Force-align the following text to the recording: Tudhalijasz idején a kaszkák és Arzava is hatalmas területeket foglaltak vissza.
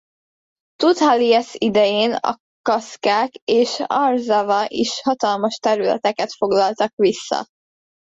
Tudhalijasz 0.75 1.55
idején 1.57 2.13
a 2.13 2.37
kaszkák 2.61 3.35
és 3.43 3.79
Arzava 3.87 4.65
is 4.67 5.01
hatalmas 5.01 5.55
területeket 5.57 6.33
foglaltak 6.33 6.91
vissza. 6.95 7.45